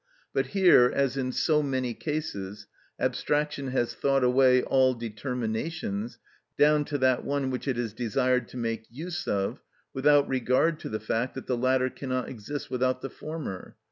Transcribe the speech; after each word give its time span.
But 0.33 0.47
here, 0.57 0.91
as 0.91 1.15
in 1.15 1.31
so 1.31 1.61
many 1.61 1.93
cases, 1.93 2.65
abstraction 2.99 3.67
has 3.67 3.93
thought 3.93 4.23
away 4.23 4.63
all 4.63 4.95
determinations 4.95 6.17
down 6.57 6.85
to 6.85 6.97
that 6.97 7.23
one 7.23 7.51
which 7.51 7.67
it 7.67 7.77
is 7.77 7.93
desired 7.93 8.47
to 8.47 8.57
make 8.57 8.87
use 8.89 9.27
of 9.27 9.61
without 9.93 10.27
regard 10.27 10.79
to 10.79 10.89
the 10.89 10.99
fact 10.99 11.35
that 11.35 11.45
the 11.45 11.55
latter 11.55 11.91
cannot 11.91 12.29
exist 12.29 12.71
without 12.71 13.01
the 13.03 13.11
former. 13.11 13.75